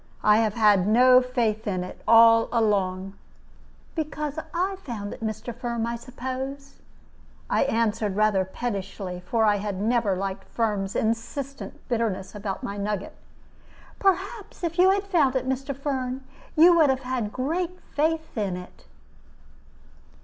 I 0.23 0.37
have 0.37 0.55
had 0.55 0.87
no 0.87 1.21
faith 1.21 1.67
in 1.67 1.83
it 1.83 2.01
all 2.07 2.49
along." 2.51 3.13
"Because 3.93 4.39
I 4.51 4.75
found 4.77 5.13
it, 5.13 5.23
Mr. 5.23 5.53
Firm, 5.55 5.85
I 5.85 5.95
suppose," 5.95 6.79
I 7.51 7.65
answered, 7.65 8.15
rather 8.15 8.43
pettishly, 8.43 9.19
for 9.19 9.45
I 9.45 9.59
never 9.69 10.09
had 10.13 10.17
liked 10.17 10.45
Firm's 10.45 10.95
incessant 10.95 11.87
bitterness 11.87 12.33
about 12.33 12.63
my 12.63 12.77
nugget. 12.77 13.13
"Perhaps 13.99 14.63
if 14.63 14.79
you 14.79 14.89
had 14.89 15.03
found 15.03 15.35
it, 15.35 15.47
Mr. 15.47 15.75
Firm, 15.77 16.23
you 16.57 16.75
would 16.77 16.89
have 16.89 17.01
had 17.01 17.31
great 17.31 17.79
faith 17.79 18.35
in 18.35 18.57
it." 18.57 18.87